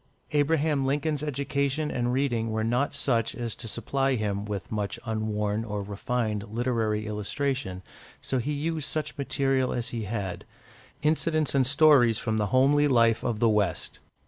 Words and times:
Abraham 0.31 0.83
Lincoln's 0.83 1.21
education 1.21 1.91
and 1.91 2.11
reading 2.11 2.49
were 2.49 2.63
not 2.63 2.95
such 2.95 3.35
as 3.35 3.53
to 3.53 3.67
supply 3.67 4.15
him 4.15 4.45
with 4.45 4.71
much 4.71 4.97
unworn 5.05 5.63
or 5.63 5.83
refined 5.83 6.41
literary 6.51 7.05
illustration, 7.05 7.83
so 8.19 8.39
he 8.39 8.51
used 8.51 8.87
such 8.89 9.15
material 9.15 9.71
as 9.73 9.89
he 9.89 10.05
had 10.05 10.43
incidents 11.03 11.53
and 11.53 11.67
stories 11.67 12.17
from 12.17 12.37
the 12.39 12.47
homely 12.47 12.87
life 12.87 13.23
of 13.23 13.37
the 13.37 13.47
West. 13.47 13.99